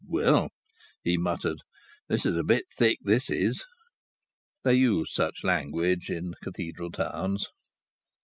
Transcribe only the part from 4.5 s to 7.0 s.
(They use such language in cathedral